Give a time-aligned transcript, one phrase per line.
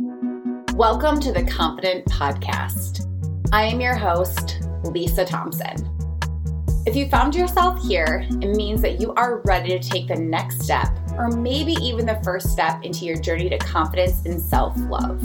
[0.00, 3.04] Welcome to the Confident Podcast.
[3.52, 5.74] I am your host, Lisa Thompson.
[6.86, 10.62] If you found yourself here, it means that you are ready to take the next
[10.62, 15.20] step, or maybe even the first step into your journey to confidence and self love.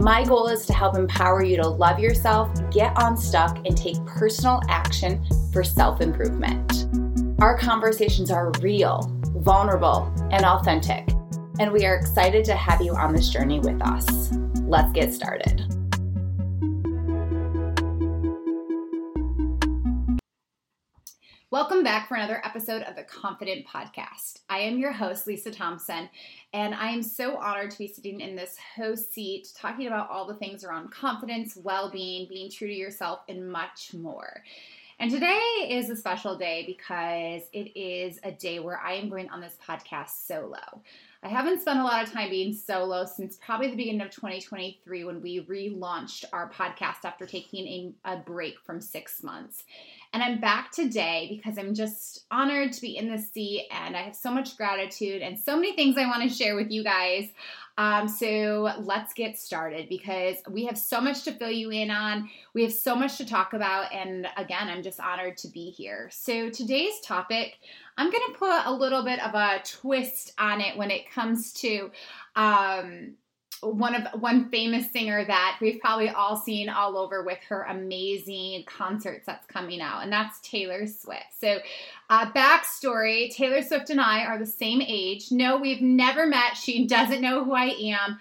[0.00, 4.62] My goal is to help empower you to love yourself, get unstuck, and take personal
[4.70, 5.22] action
[5.52, 6.86] for self improvement.
[7.38, 11.13] Our conversations are real, vulnerable, and authentic,
[11.60, 14.32] and we are excited to have you on this journey with us.
[14.62, 15.62] Let's get started.
[21.52, 24.40] Welcome back for another episode of the Confident Podcast.
[24.48, 26.08] I am your host, Lisa Thompson,
[26.52, 30.26] and I am so honored to be sitting in this host seat talking about all
[30.26, 34.42] the things around confidence, well being, being true to yourself, and much more.
[35.00, 39.28] And today is a special day because it is a day where I am going
[39.28, 40.82] on this podcast solo.
[41.24, 45.04] I haven't spent a lot of time being solo since probably the beginning of 2023
[45.04, 47.66] when we relaunched our podcast after taking
[48.04, 49.64] a, a break from six months.
[50.12, 54.02] And I'm back today because I'm just honored to be in this seat and I
[54.02, 57.30] have so much gratitude and so many things I want to share with you guys.
[57.76, 62.30] Um, so let's get started because we have so much to fill you in on.
[62.54, 63.92] We have so much to talk about.
[63.92, 66.08] And again, I'm just honored to be here.
[66.12, 67.58] So today's topic,
[67.96, 71.52] I'm going to put a little bit of a twist on it when it comes
[71.54, 71.90] to
[72.36, 73.14] um,
[73.62, 78.64] one of one famous singer that we've probably all seen all over with her amazing
[78.66, 81.38] concerts that's coming out, and that's Taylor Swift.
[81.38, 81.58] So,
[82.10, 85.30] uh, backstory: Taylor Swift and I are the same age.
[85.30, 86.56] No, we've never met.
[86.56, 88.20] She doesn't know who I am,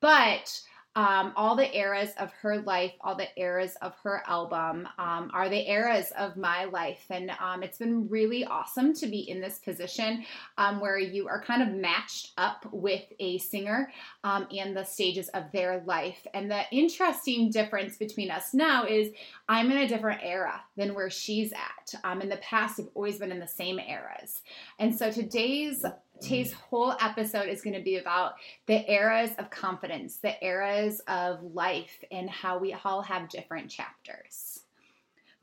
[0.00, 0.60] but
[0.96, 5.48] um, all the eras of her life, all the eras of her album um, are
[5.48, 7.04] the eras of my life.
[7.10, 10.24] And um, it's been really awesome to be in this position
[10.56, 13.90] um, where you are kind of matched up with a singer
[14.22, 16.26] um, and the stages of their life.
[16.32, 19.10] And the interesting difference between us now is
[19.48, 21.94] I'm in a different era than where she's at.
[22.04, 24.42] Um, in the past, I've always been in the same eras.
[24.78, 25.84] And so today's
[26.20, 28.34] Tay's whole episode is going to be about
[28.66, 34.60] the eras of confidence, the eras of life, and how we all have different chapters.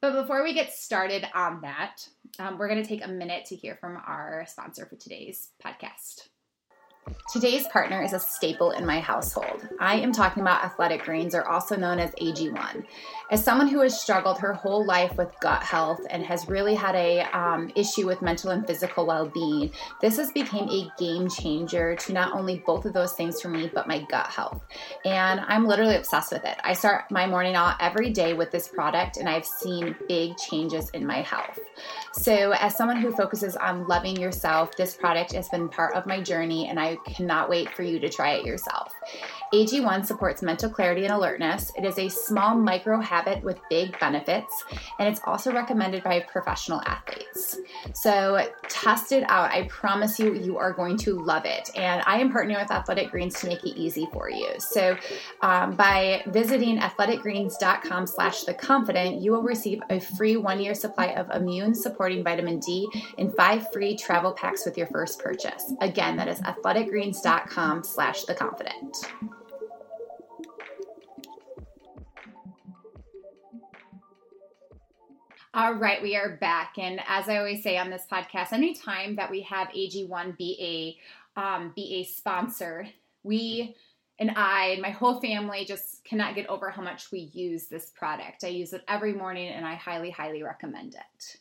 [0.01, 2.07] But before we get started on that,
[2.39, 6.29] um, we're going to take a minute to hear from our sponsor for today's podcast.
[7.31, 9.67] Today's partner is a staple in my household.
[9.79, 12.85] I am talking about athletic greens, or also known as AG1.
[13.31, 16.95] As someone who has struggled her whole life with gut health and has really had
[16.95, 22.11] a um, issue with mental and physical well-being, this has become a game changer to
[22.11, 24.61] not only both of those things for me, but my gut health.
[25.05, 26.57] And I'm literally obsessed with it.
[26.65, 30.89] I start my morning out every day with this product, and I've seen big changes
[30.89, 31.57] in my health.
[32.13, 36.19] So, as someone who focuses on loving yourself, this product has been part of my
[36.21, 38.93] journey, and I cannot wait for you to try it yourself.
[39.53, 41.71] AG1 supports mental clarity and alertness.
[41.77, 44.63] It is a small micro habit with big benefits,
[44.97, 47.59] and it's also recommended by professional athletes.
[47.93, 49.51] So test it out.
[49.51, 51.69] I promise you, you are going to love it.
[51.75, 54.53] And I am partnering with Athletic Greens to make it easy for you.
[54.59, 54.95] So
[55.41, 61.29] um, by visiting athleticgreens.com slash the confident, you will receive a free one-year supply of
[61.31, 65.73] immune supporting vitamin D and five free travel packs with your first purchase.
[65.81, 68.97] Again, that is athleticgreens.com slash the confident.
[75.53, 76.77] All right, we are back.
[76.77, 80.97] And as I always say on this podcast, anytime that we have AG1 be
[81.35, 82.87] a um, be a sponsor,
[83.23, 83.75] we
[84.17, 87.89] and I and my whole family just cannot get over how much we use this
[87.89, 88.45] product.
[88.45, 91.37] I use it every morning and I highly, highly recommend it.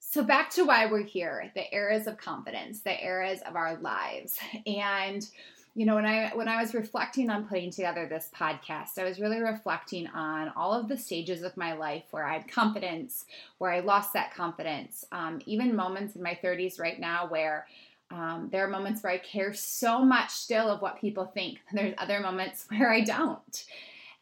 [0.00, 4.38] So back to why we're here, the eras of confidence, the eras of our lives.
[4.66, 5.26] And
[5.74, 9.20] you know when i when i was reflecting on putting together this podcast i was
[9.20, 13.24] really reflecting on all of the stages of my life where i had confidence
[13.58, 15.04] where i lost that confidence.
[15.12, 17.66] Um, even moments in my 30s right now where
[18.10, 21.60] um, there are moments where i care so much still of what people think.
[21.72, 23.64] There's other moments where i don't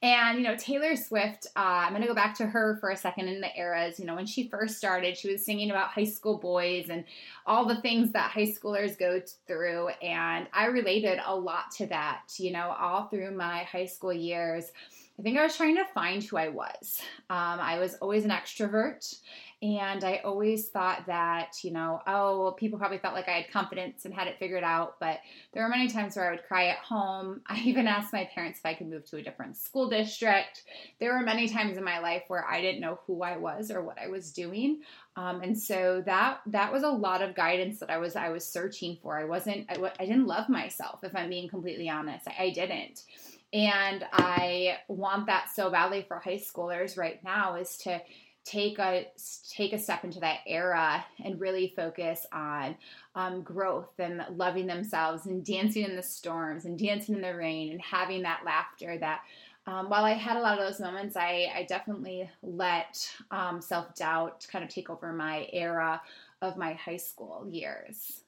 [0.02, 2.96] and, you know, Taylor Swift, uh, I'm going to go back to her for a
[2.96, 4.00] second in the eras.
[4.00, 7.04] You know, when she first started, she was singing about high school boys and
[7.46, 9.88] all the things that high schoolers go through.
[10.02, 14.72] And I related a lot to that, you know, all through my high school years.
[15.18, 17.00] I think I was trying to find who I was.
[17.30, 19.20] Um, I was always an extrovert,
[19.62, 23.52] and I always thought that, you know, oh, well, people probably felt like I had
[23.52, 24.98] confidence and had it figured out.
[24.98, 25.20] But
[25.52, 27.42] there were many times where I would cry at home.
[27.46, 30.64] I even asked my parents if I could move to a different school district.
[30.98, 33.82] There were many times in my life where I didn't know who I was or
[33.82, 34.80] what I was doing.
[35.14, 38.44] Um, and so that that was a lot of guidance that I was I was
[38.44, 39.16] searching for.
[39.16, 42.26] I wasn't I, I didn't love myself if I'm being completely honest.
[42.26, 43.04] I, I didn't.
[43.52, 48.00] And I want that so badly for high schoolers right now is to
[48.44, 49.06] take a
[49.50, 52.76] take a step into that era and really focus on
[53.14, 57.70] um, growth and loving themselves and dancing in the storms and dancing in the rain
[57.70, 59.20] and having that laughter that
[59.66, 63.94] um, while I had a lot of those moments, I, I definitely let um, self
[63.94, 66.02] doubt kind of take over my era
[66.40, 68.22] of my high school years.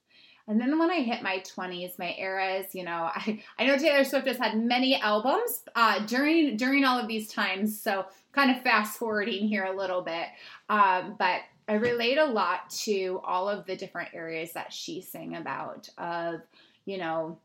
[0.47, 4.05] And then when I hit my 20s, my eras, you know, I, I know Taylor
[4.05, 7.81] Swift has had many albums uh, during during all of these times.
[7.81, 10.27] So kind of fast forwarding here a little bit.
[10.69, 15.37] Um, but I relate a lot to all of the different areas that she sang
[15.37, 16.41] about of,
[16.85, 17.39] you know,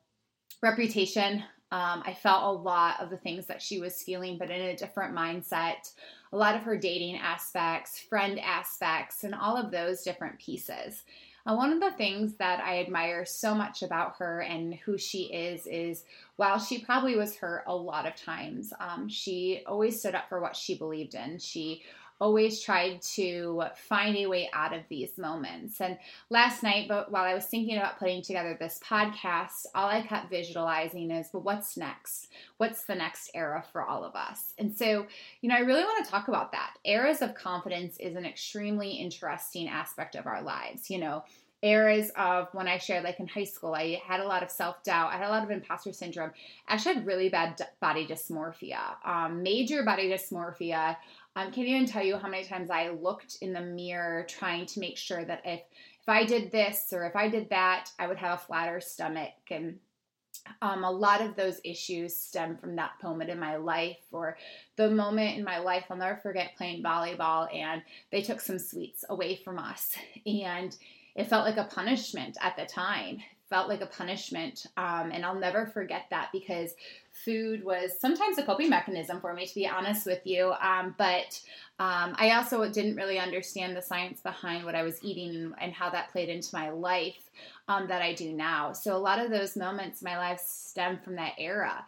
[0.62, 1.44] reputation.
[1.72, 4.76] Um, I felt a lot of the things that she was feeling, but in a
[4.76, 5.94] different mindset.
[6.34, 11.04] A lot of her dating aspects, friend aspects, and all of those different pieces.
[11.46, 15.24] Uh, one of the things that I admire so much about her and who she
[15.24, 16.04] is is
[16.36, 20.40] while she probably was hurt a lot of times, um, she always stood up for
[20.40, 21.40] what she believed in.
[21.40, 21.84] She
[22.20, 25.80] always tried to find a way out of these moments.
[25.80, 25.98] And
[26.30, 30.30] last night, but while I was thinking about putting together this podcast, all I kept
[30.30, 32.28] visualizing is, well, what's next?
[32.58, 34.54] What's the next era for all of us?
[34.58, 35.08] And so,
[35.42, 36.74] you know, I really want to talk about that.
[36.84, 40.90] Eras of confidence is an extremely interesting aspect of our lives.
[40.90, 41.24] You know,
[41.62, 44.84] eras of when I shared, like in high school, I had a lot of self
[44.84, 45.12] doubt.
[45.12, 46.32] I had a lot of imposter syndrome.
[46.68, 50.96] I actually had really bad body dysmorphia, um, major body dysmorphia.
[51.36, 54.80] Um, can't even tell you how many times I looked in the mirror trying to
[54.80, 55.62] make sure that if
[56.02, 59.34] if I did this or if I did that, I would have a flatter stomach.
[59.52, 59.78] And
[60.62, 64.38] um, a lot of those issues stem from that moment in my life or
[64.76, 65.86] the moment in my life.
[65.90, 69.96] I'll never forget playing volleyball and they took some sweets away from us.
[70.26, 70.76] And
[71.16, 74.68] it felt like a punishment at the time felt like a punishment.
[74.78, 76.74] Um, and I'll never forget that because
[77.12, 80.54] food was sometimes a coping mechanism for me, to be honest with you.
[80.62, 81.42] Um, but
[81.80, 85.90] um, I also didn't really understand the science behind what I was eating and how
[85.90, 87.30] that played into my life
[87.68, 88.74] um, that I do now.
[88.74, 91.86] So a lot of those moments in my life stem from that era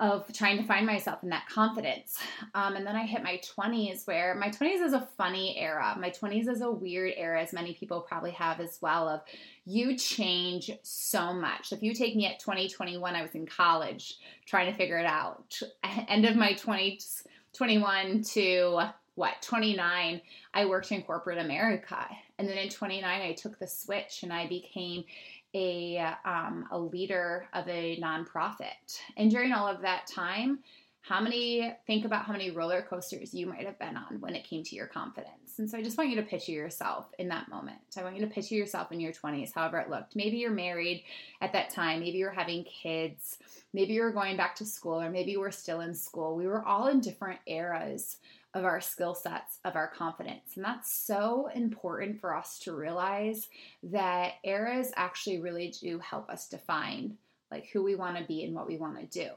[0.00, 2.18] of trying to find myself in that confidence.
[2.54, 5.96] Um, and then I hit my 20s, where my 20s is a funny era.
[6.00, 9.08] My 20s is a weird era, as many people probably have as well.
[9.08, 9.20] Of
[9.64, 11.72] you change so much.
[11.72, 15.60] If you take me at 2021, I was in college trying to figure it out.
[16.08, 18.80] End of my 20s, 21 to
[19.16, 20.20] what 29
[20.54, 22.04] i worked in corporate america
[22.38, 25.04] and then in 29 i took the switch and i became
[25.54, 29.00] a um, a leader of a nonprofit.
[29.16, 30.58] And during all of that time,
[31.04, 34.42] how many think about how many roller coasters you might have been on when it
[34.42, 35.58] came to your confidence.
[35.58, 37.76] And so I just want you to picture yourself in that moment.
[37.98, 40.16] I want you to picture yourself in your 20s, however it looked.
[40.16, 41.04] Maybe you're married
[41.42, 43.38] at that time, maybe you're having kids,
[43.74, 46.36] maybe you're going back to school, or maybe you were still in school.
[46.36, 48.16] We were all in different eras
[48.54, 50.52] of our skill sets, of our confidence.
[50.54, 53.48] And that's so important for us to realize
[53.82, 57.16] that eras actually really do help us define
[57.50, 59.30] like who we want to be and what we want to do.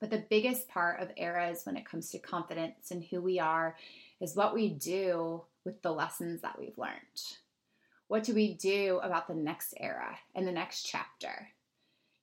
[0.00, 3.76] But the biggest part of eras when it comes to confidence and who we are
[4.20, 7.22] is what we do with the lessons that we've learned.
[8.08, 11.48] What do we do about the next era and the next chapter?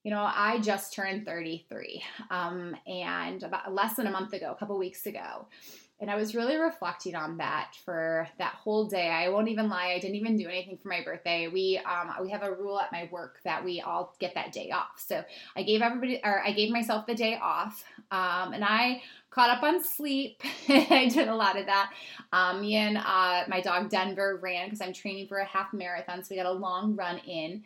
[0.03, 4.55] You know, I just turned 33, um, and about less than a month ago, a
[4.55, 5.47] couple weeks ago,
[6.03, 9.07] and I was really reflecting on that for that whole day.
[9.07, 11.47] I won't even lie, I didn't even do anything for my birthday.
[11.47, 14.71] We um, we have a rule at my work that we all get that day
[14.71, 14.97] off.
[14.97, 15.23] So
[15.55, 19.63] I gave everybody, or I gave myself the day off, um, and I caught up
[19.63, 20.41] on sleep.
[20.67, 21.93] I did a lot of that.
[22.33, 26.21] Um, me and uh, my dog Denver ran because I'm training for a half marathon,
[26.21, 27.63] so we got a long run in,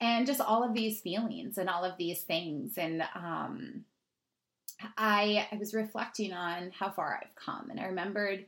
[0.00, 3.84] and just all of these feelings and all of these things, and um,
[4.96, 8.44] I, I was reflecting on how far I've come, and I remembered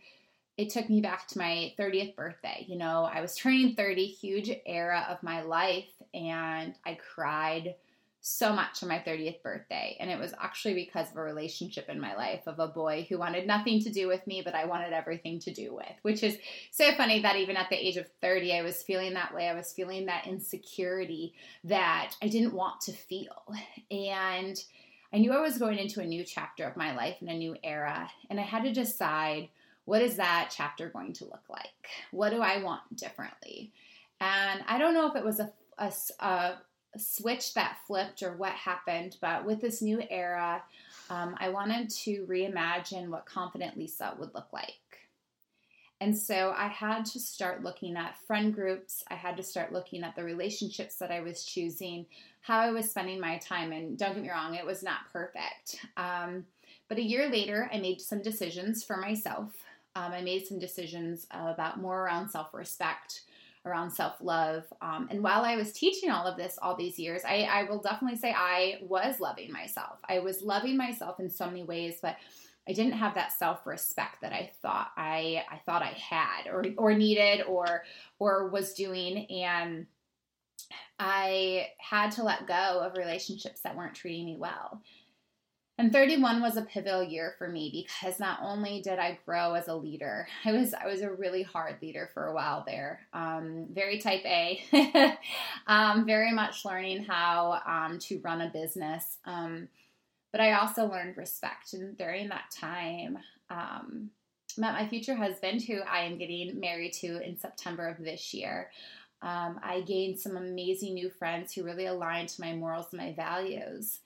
[0.57, 2.67] it took me back to my 30th birthday.
[2.69, 7.77] You know, I was turning 30, huge era of my life, and I cried
[8.21, 9.97] so much on my 30th birthday.
[9.99, 13.19] And it was actually because of a relationship in my life of a boy who
[13.19, 16.37] wanted nothing to do with me, but I wanted everything to do with, which is
[16.71, 19.49] so funny that even at the age of 30, I was feeling that way.
[19.49, 21.35] I was feeling that insecurity
[21.65, 23.55] that I didn't want to feel.
[23.91, 24.63] And
[25.13, 27.57] I knew I was going into a new chapter of my life and a new
[27.65, 29.49] era, and I had to decide
[29.85, 31.89] what is that chapter going to look like?
[32.13, 33.73] What do I want differently?
[34.21, 36.59] And I don't know if it was a, a, a
[36.97, 40.63] switch that flipped or what happened, but with this new era,
[41.09, 44.75] um, I wanted to reimagine what confident Lisa would look like.
[46.01, 49.05] And so I had to start looking at friend groups.
[49.11, 52.07] I had to start looking at the relationships that I was choosing,
[52.41, 53.73] how I was spending my time.
[53.73, 55.85] And don't get me wrong, it was not perfect.
[55.99, 56.47] Um,
[56.89, 59.53] but a year later, I made some decisions for myself.
[59.95, 63.23] Um, I made some decisions about more around self respect,
[63.65, 64.65] around self love.
[64.81, 67.81] Um, and while I was teaching all of this all these years, I, I will
[67.81, 69.99] definitely say I was loving myself.
[70.09, 72.17] I was loving myself in so many ways, but
[72.69, 76.95] I didn't have that self-respect that I thought I I thought I had or or
[76.95, 77.85] needed or
[78.19, 79.87] or was doing and
[80.99, 84.83] I had to let go of relationships that weren't treating me well.
[85.81, 89.67] And 31 was a pivotal year for me because not only did I grow as
[89.67, 93.01] a leader, I was I was a really hard leader for a while there.
[93.15, 94.63] Um, very type A,
[95.67, 99.17] um, very much learning how um, to run a business.
[99.25, 99.69] Um,
[100.33, 101.73] but I also learned respect.
[101.73, 103.17] And during that time,
[103.49, 104.11] um,
[104.59, 108.71] met my future husband, who I am getting married to in September of this year.
[109.23, 113.15] Um, I gained some amazing new friends who really aligned to my morals and my
[113.15, 114.01] values.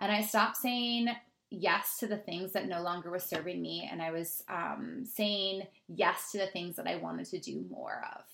[0.00, 1.08] And I stopped saying
[1.50, 5.66] yes to the things that no longer was serving me, and I was um, saying
[5.88, 8.24] yes to the things that I wanted to do more of.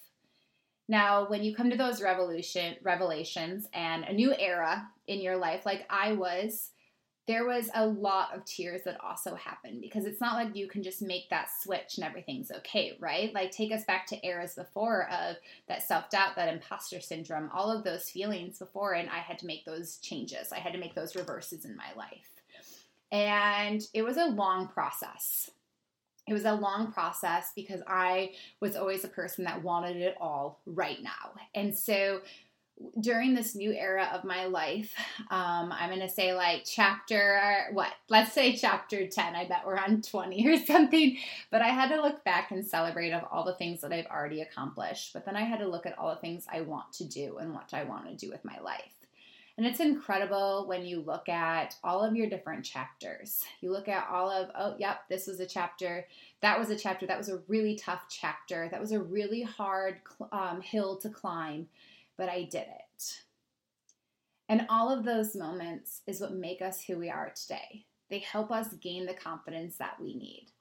[0.89, 5.67] Now, when you come to those revolution revelations and a new era in your life,
[5.67, 6.71] like I was,
[7.27, 10.83] there was a lot of tears that also happened because it's not like you can
[10.83, 13.35] just make that switch and everything's okay, right?
[13.35, 17.83] Like take us back to eras before of that self-doubt, that imposter syndrome, all of
[17.83, 20.53] those feelings before and I had to make those changes.
[20.53, 22.31] I had to make those reverses in my life.
[23.11, 25.51] And it was a long process.
[26.29, 30.61] It was a long process because I was always a person that wanted it all
[30.67, 31.33] right now.
[31.55, 32.21] And so
[33.01, 34.95] during this new era of my life,
[35.31, 37.93] um, I'm going to say like chapter, what?
[38.09, 39.35] Let's say chapter 10.
[39.35, 41.17] I bet we're on 20 or something.
[41.51, 44.43] But I had to look back and celebrate of all the things that I've already
[44.43, 45.13] accomplished.
[45.13, 47.55] But then I had to look at all the things I want to do and
[47.55, 48.93] what I want to do with my life.
[49.59, 53.43] And it's incredible when you look at all of your different chapters.
[53.63, 56.07] You look at all of, oh, yep, this was a chapter.
[56.43, 57.07] That was a chapter.
[57.07, 58.69] That was a really tough chapter.
[58.71, 61.69] That was a really hard um, hill to climb
[62.17, 63.21] but I did it.
[64.49, 67.85] And all of those moments is what make us who we are today.
[68.11, 70.53] They help us gain the confidence that we need.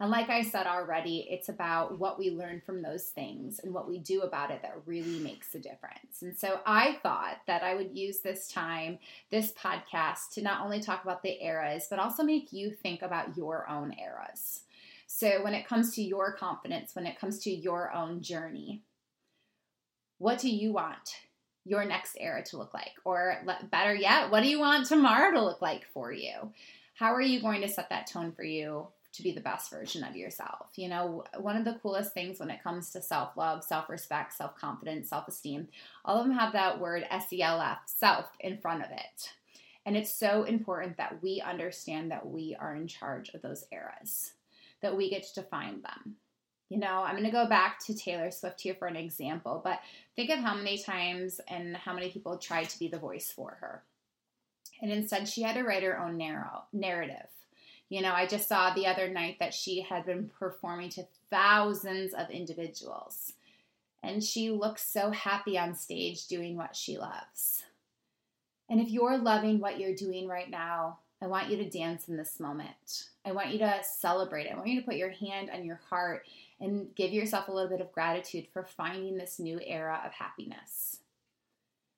[0.00, 3.86] And like I said already, it's about what we learn from those things and what
[3.86, 6.22] we do about it that really makes a difference.
[6.22, 8.98] And so I thought that I would use this time,
[9.30, 13.36] this podcast, to not only talk about the eras, but also make you think about
[13.36, 14.62] your own eras.
[15.06, 18.82] So when it comes to your confidence, when it comes to your own journey,
[20.20, 21.16] what do you want
[21.64, 22.92] your next era to look like?
[23.04, 26.52] Or better yet, what do you want tomorrow to look like for you?
[26.94, 30.04] How are you going to set that tone for you to be the best version
[30.04, 30.68] of yourself?
[30.76, 34.34] You know, one of the coolest things when it comes to self love, self respect,
[34.34, 35.68] self confidence, self esteem,
[36.04, 39.32] all of them have that word S E L F, self, in front of it.
[39.86, 44.32] And it's so important that we understand that we are in charge of those eras,
[44.82, 46.16] that we get to define them.
[46.70, 49.80] You know, I'm going to go back to Taylor Swift here for an example, but
[50.14, 53.58] think of how many times and how many people tried to be the voice for
[53.60, 53.82] her.
[54.80, 57.26] And instead, she had to write her own narrow, narrative.
[57.88, 62.14] You know, I just saw the other night that she had been performing to thousands
[62.14, 63.32] of individuals.
[64.00, 67.64] And she looks so happy on stage doing what she loves.
[68.70, 72.16] And if you're loving what you're doing right now, I want you to dance in
[72.16, 73.08] this moment.
[73.26, 74.48] I want you to celebrate.
[74.48, 76.26] I want you to put your hand on your heart
[76.60, 80.98] and give yourself a little bit of gratitude for finding this new era of happiness.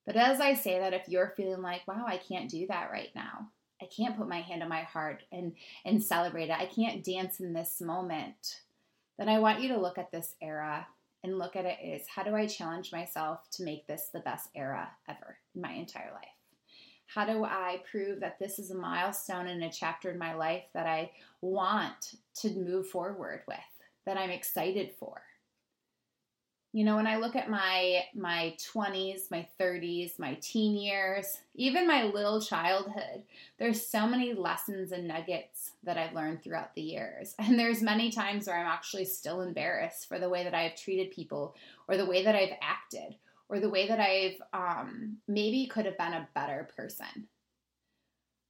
[0.05, 3.11] But as I say that, if you're feeling like, wow, I can't do that right
[3.15, 3.49] now,
[3.81, 5.53] I can't put my hand on my heart and,
[5.85, 8.61] and celebrate it, I can't dance in this moment,
[9.19, 10.87] then I want you to look at this era
[11.23, 14.49] and look at it as how do I challenge myself to make this the best
[14.57, 16.42] era ever in my entire life?
[17.15, 20.65] How do I prove that this is a milestone in a chapter in my life
[20.73, 21.11] that I
[21.43, 23.59] want to move forward with,
[24.07, 25.21] that I'm excited for?
[26.75, 31.87] You know, when I look at my my 20s, my 30s, my teen years, even
[31.87, 33.25] my little childhood,
[33.59, 37.35] there's so many lessons and nuggets that I've learned throughout the years.
[37.39, 41.11] And there's many times where I'm actually still embarrassed for the way that I've treated
[41.11, 41.55] people
[41.89, 43.17] or the way that I've acted
[43.53, 47.29] or the way that I've um, maybe could have been a better person.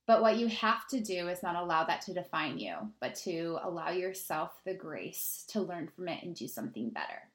[0.06, 3.58] But what you have to do is not allow that to define you, but to
[3.64, 7.28] allow yourself the grace to learn from it and do something better.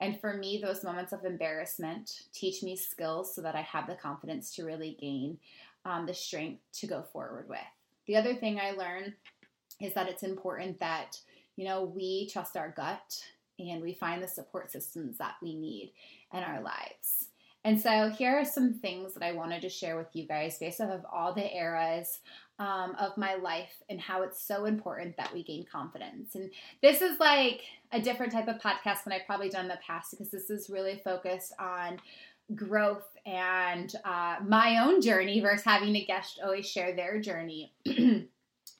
[0.00, 3.94] And for me, those moments of embarrassment teach me skills so that I have the
[3.94, 5.36] confidence to really gain
[5.84, 7.58] um, the strength to go forward with.
[8.06, 9.12] The other thing I learned
[9.78, 11.20] is that it's important that,
[11.56, 13.22] you know, we trust our gut
[13.58, 15.92] and we find the support systems that we need
[16.32, 17.26] in our lives.
[17.64, 20.80] And so here are some things that I wanted to share with you guys based
[20.80, 22.20] off of all the eras
[22.58, 26.34] um, of my life and how it's so important that we gain confidence.
[26.34, 26.50] And
[26.82, 27.62] this is like
[27.92, 30.70] a different type of podcast than I've probably done in the past because this is
[30.70, 31.98] really focused on
[32.54, 37.72] growth and uh, my own journey versus having a guest always share their journey.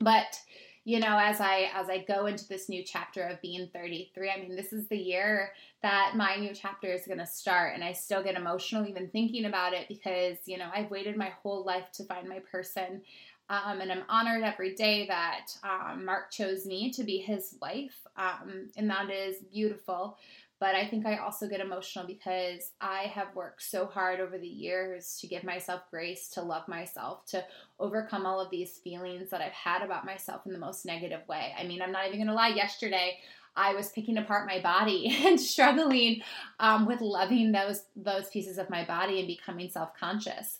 [0.00, 0.40] but
[0.88, 4.40] you know as i as i go into this new chapter of being 33 i
[4.40, 5.52] mean this is the year
[5.82, 9.44] that my new chapter is going to start and i still get emotional even thinking
[9.44, 13.02] about it because you know i've waited my whole life to find my person
[13.50, 18.06] um, and i'm honored every day that um, mark chose me to be his wife
[18.16, 20.16] um, and that is beautiful
[20.60, 24.48] but I think I also get emotional because I have worked so hard over the
[24.48, 27.44] years to give myself grace, to love myself, to
[27.78, 31.54] overcome all of these feelings that I've had about myself in the most negative way.
[31.58, 33.18] I mean, I'm not even gonna lie, yesterday,
[33.58, 36.22] I was picking apart my body and struggling
[36.60, 40.58] um, with loving those those pieces of my body and becoming self conscious.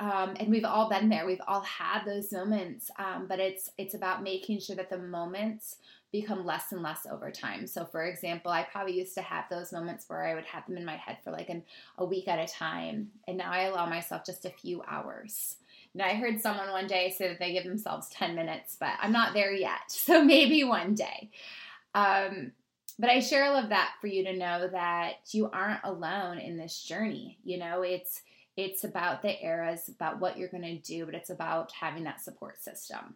[0.00, 1.26] Um, and we've all been there.
[1.26, 5.76] We've all had those moments, um, but it's it's about making sure that the moments
[6.12, 7.66] become less and less over time.
[7.66, 10.76] So, for example, I probably used to have those moments where I would have them
[10.76, 11.62] in my head for like an,
[11.98, 15.56] a week at a time, and now I allow myself just a few hours.
[15.94, 19.12] Now, I heard someone one day say that they give themselves 10 minutes, but I'm
[19.12, 19.80] not there yet.
[19.88, 21.30] So, maybe one day.
[21.94, 22.52] Um,
[22.98, 26.56] but I share all of that for you to know that you aren't alone in
[26.56, 27.38] this journey.
[27.44, 28.22] You know, it's
[28.56, 32.20] it's about the eras, about what you're going to do, but it's about having that
[32.20, 33.14] support system.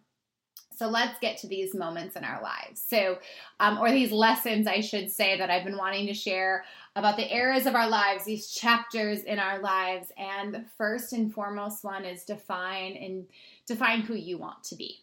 [0.77, 2.83] So let's get to these moments in our lives.
[2.87, 3.19] So,
[3.61, 6.65] um, or these lessons, I should say, that I've been wanting to share
[6.97, 10.13] about the eras of our lives, these chapters in our lives.
[10.17, 13.27] And the first and foremost one is define and
[13.67, 15.03] define who you want to be.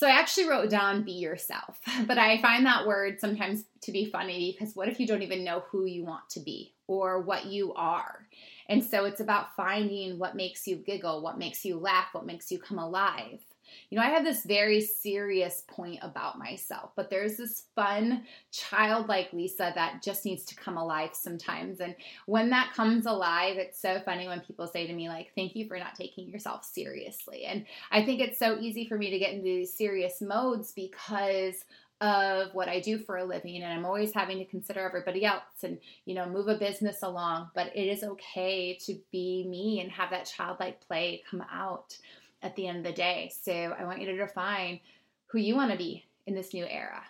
[0.00, 4.06] So I actually wrote down be yourself, but I find that word sometimes to be
[4.06, 7.44] funny because what if you don't even know who you want to be or what
[7.44, 8.26] you are?
[8.70, 12.50] And so it's about finding what makes you giggle, what makes you laugh, what makes
[12.50, 13.40] you come alive.
[13.90, 19.32] You know, I have this very serious point about myself, but there's this fun, childlike
[19.32, 21.80] Lisa that just needs to come alive sometimes.
[21.80, 21.94] And
[22.26, 25.66] when that comes alive, it's so funny when people say to me, like, thank you
[25.66, 27.44] for not taking yourself seriously.
[27.44, 31.64] And I think it's so easy for me to get into these serious modes because
[32.00, 35.42] of what I do for a living and I'm always having to consider everybody else
[35.62, 39.90] and you know move a business along but it is okay to be me and
[39.90, 41.98] have that childlike play come out
[42.42, 43.32] at the end of the day.
[43.42, 44.80] So I want you to define
[45.26, 47.02] who you want to be in this new era.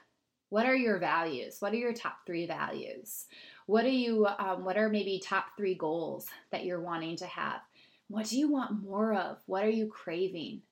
[0.51, 1.57] What are your values?
[1.61, 3.27] What are your top three values?
[3.67, 4.27] What are you?
[4.27, 7.61] Um, what are maybe top three goals that you're wanting to have?
[8.09, 9.39] What do you want more of?
[9.47, 10.63] What are you craving?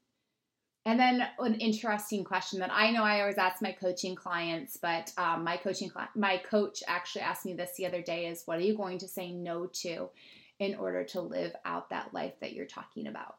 [0.85, 5.13] And then an interesting question that I know I always ask my coaching clients, but
[5.17, 8.63] um, my coaching my coach actually asked me this the other day: is what are
[8.63, 10.09] you going to say no to
[10.59, 13.37] in order to live out that life that you're talking about?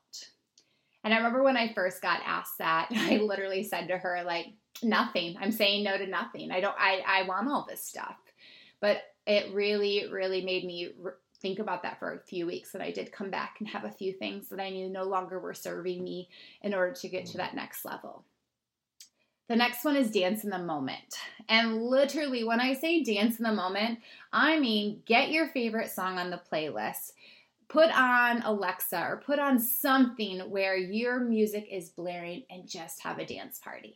[1.04, 4.48] And I remember when I first got asked that, I literally said to her, like,
[4.84, 5.36] nothing.
[5.40, 6.52] I'm saying no to nothing.
[6.52, 8.16] I don't, I, I want all this stuff.
[8.82, 12.74] But it really, really made me re- think about that for a few weeks.
[12.74, 15.40] And I did come back and have a few things that I knew no longer
[15.40, 16.30] were serving me
[16.62, 18.26] in order to get to that next level.
[19.48, 21.18] The next one is dance in the moment.
[21.48, 24.00] And literally, when I say dance in the moment,
[24.32, 27.14] I mean get your favorite song on the playlist
[27.70, 33.20] put on Alexa or put on something where your music is blaring and just have
[33.20, 33.96] a dance party.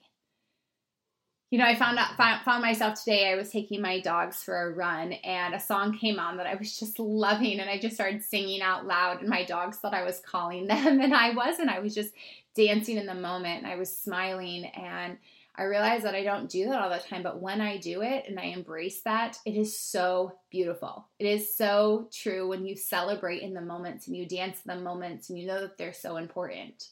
[1.49, 3.31] You know, I found out found myself today.
[3.31, 6.55] I was taking my dogs for a run, and a song came on that I
[6.55, 9.19] was just loving, and I just started singing out loud.
[9.19, 11.69] And my dogs thought I was calling them, and I wasn't.
[11.69, 12.11] I was just
[12.55, 15.17] dancing in the moment, and I was smiling, and
[15.55, 18.25] I realize that I don't do that all the time, but when I do it
[18.27, 21.05] and I embrace that, it is so beautiful.
[21.19, 24.83] It is so true when you celebrate in the moments and you dance in the
[24.83, 26.89] moments and you know that they're so important.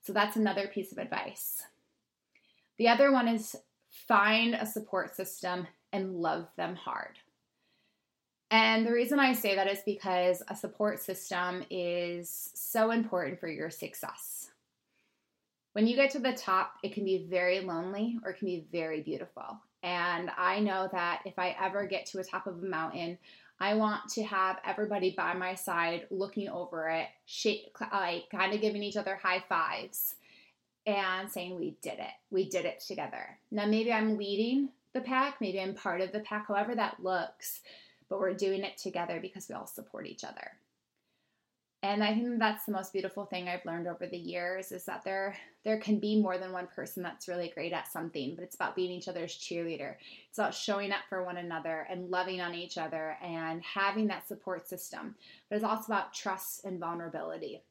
[0.00, 1.62] So that's another piece of advice.
[2.78, 3.56] The other one is
[3.90, 7.18] find a support system and love them hard.
[8.50, 13.48] And the reason I say that is because a support system is so important for
[13.48, 14.47] your success
[15.78, 18.66] when you get to the top, it can be very lonely or it can be
[18.72, 19.60] very beautiful.
[19.84, 23.16] And I know that if I ever get to a top of a mountain,
[23.60, 28.60] I want to have everybody by my side looking over it, shake, like kind of
[28.60, 30.16] giving each other high fives
[30.84, 32.14] and saying, We did it.
[32.32, 33.38] We did it together.
[33.52, 37.60] Now, maybe I'm leading the pack, maybe I'm part of the pack, however that looks,
[38.08, 40.50] but we're doing it together because we all support each other.
[41.82, 45.04] And I think that's the most beautiful thing I've learned over the years is that
[45.04, 48.56] there there can be more than one person that's really great at something, but it's
[48.56, 49.94] about being each other's cheerleader.
[50.28, 54.26] It's about showing up for one another and loving on each other and having that
[54.26, 55.14] support system.
[55.48, 57.62] But it's also about trust and vulnerability.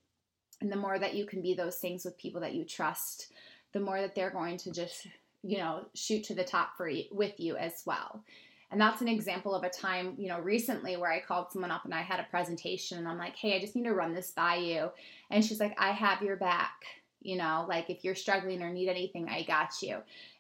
[0.62, 3.34] And the more that you can be those things with people that you trust,
[3.74, 5.08] the more that they're going to just,
[5.44, 8.24] you know, shoot to the top for you, with you as well.
[8.72, 11.86] And that's an example of a time, you know, recently where I called someone up
[11.86, 14.32] and I had a presentation and I'm like, hey, I just need to run this
[14.32, 14.90] by you.
[15.30, 16.84] And she's like, I have your back.
[17.22, 19.98] You know, like if you're struggling or need anything, I got you.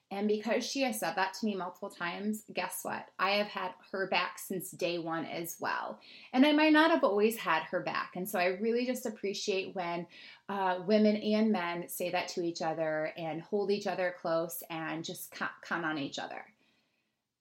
[0.09, 3.07] And because she has said that to me multiple times, guess what?
[3.19, 5.99] I have had her back since day one as well.
[6.31, 8.13] And I might not have always had her back.
[8.15, 10.07] And so I really just appreciate when
[10.47, 15.03] uh, women and men say that to each other and hold each other close and
[15.03, 16.45] just count on each other.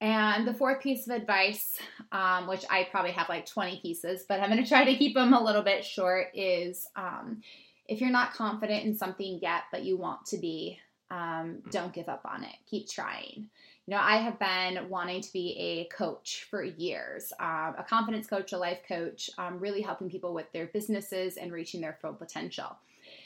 [0.00, 1.78] And the fourth piece of advice,
[2.12, 5.14] um, which I probably have like 20 pieces, but I'm going to try to keep
[5.14, 7.42] them a little bit short, is um,
[7.88, 10.78] if you're not confident in something yet, but you want to be,
[11.10, 12.54] um, don't give up on it.
[12.70, 13.48] Keep trying.
[13.86, 18.26] You know, I have been wanting to be a coach for years, um, a confidence
[18.26, 22.12] coach, a life coach, um, really helping people with their businesses and reaching their full
[22.12, 22.76] potential.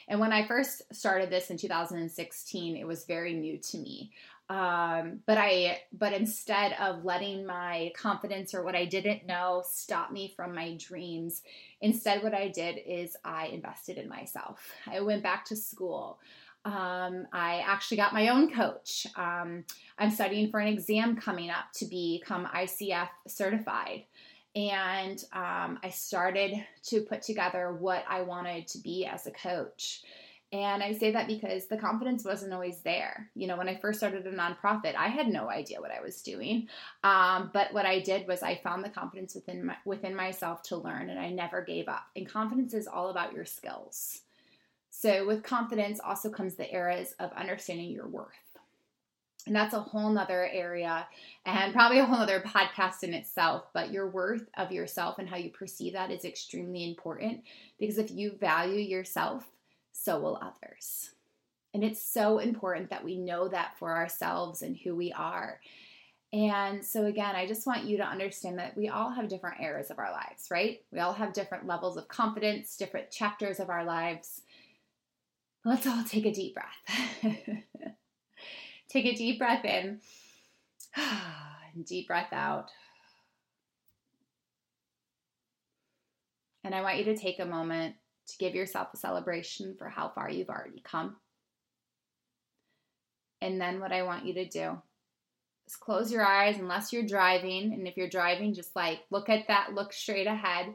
[0.07, 4.11] And when I first started this in 2016, it was very new to me.
[4.51, 10.11] Um, but I, but instead of letting my confidence or what I didn't know stop
[10.11, 11.43] me from my dreams,
[11.81, 14.73] instead what I did is I invested in myself.
[14.91, 16.19] I went back to school.
[16.65, 19.07] Um, I actually got my own coach.
[19.15, 19.65] Um,
[19.99, 24.03] I'm studying for an exam coming up to become ICF certified.
[24.57, 26.55] And um, I started
[26.87, 30.03] to put together what I wanted to be as a coach.
[30.53, 33.31] And I say that because the confidence wasn't always there.
[33.37, 36.23] You know, when I first started a nonprofit, I had no idea what I was
[36.23, 36.67] doing.
[37.05, 40.77] Um, but what I did was I found the confidence within my, within myself to
[40.77, 42.05] learn, and I never gave up.
[42.17, 44.23] And confidence is all about your skills.
[44.91, 48.35] So with confidence also comes the eras of understanding your worth.
[49.47, 51.07] And that's a whole nother area
[51.47, 53.65] and probably a whole other podcast in itself.
[53.73, 57.43] But your worth of yourself and how you perceive that is extremely important
[57.79, 59.47] because if you value yourself,
[59.93, 61.11] so will others.
[61.73, 65.61] And it's so important that we know that for ourselves and who we are.
[66.33, 69.91] And so, again, I just want you to understand that we all have different eras
[69.91, 70.81] of our lives, right?
[70.93, 74.43] We all have different levels of confidence, different chapters of our lives.
[75.65, 77.23] Let's all take a deep breath.
[78.89, 80.01] take a deep breath in
[80.97, 82.71] and deep breath out.
[86.63, 87.97] And I want you to take a moment
[88.29, 91.17] to give yourself a celebration for how far you've already come.
[93.41, 94.79] And then what I want you to do
[95.67, 97.73] is close your eyes unless you're driving.
[97.73, 100.75] And if you're driving, just like look at that, look straight ahead.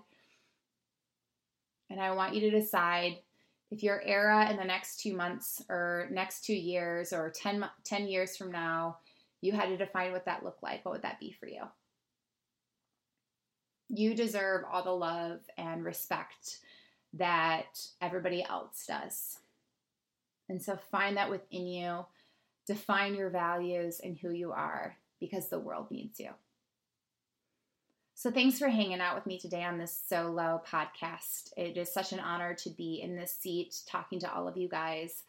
[1.89, 3.17] And I want you to decide
[3.71, 8.07] if your era in the next two months or next two years or 10, 10
[8.07, 8.97] years from now,
[9.41, 11.61] you had to define what that looked like, what would that be for you?
[13.89, 16.59] You deserve all the love and respect
[17.15, 19.39] that everybody else does.
[20.49, 22.05] And so find that within you,
[22.67, 26.29] define your values and who you are because the world needs you.
[28.17, 31.51] So, thanks for hanging out with me today on this solo podcast.
[31.57, 34.69] It is such an honor to be in this seat talking to all of you
[34.69, 35.23] guys.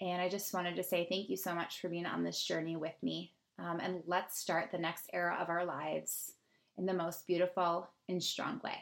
[0.00, 2.74] And I just wanted to say thank you so much for being on this journey
[2.74, 3.32] with me.
[3.60, 6.32] Um, and let's start the next era of our lives
[6.76, 8.78] in the most beautiful and strong way.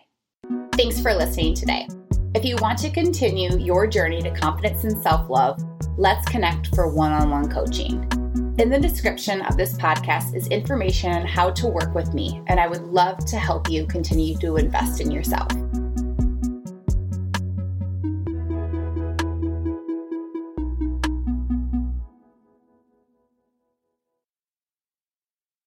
[0.73, 1.87] Thanks for listening today.
[2.35, 5.63] If you want to continue your journey to confidence and self love,
[5.99, 8.09] let's connect for one on one coaching.
[8.59, 12.59] In the description of this podcast is information on how to work with me, and
[12.59, 15.49] I would love to help you continue to invest in yourself.